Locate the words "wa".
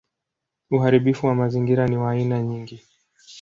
1.27-1.35, 1.97-2.11